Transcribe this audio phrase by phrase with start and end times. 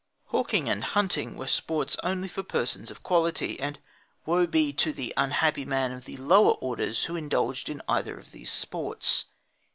[0.29, 3.77] Hawking and hunting were sports only for persons of quality, and
[4.25, 8.31] woe be to the unhappy man of the lower orders who indulged in either of
[8.31, 9.25] these sports.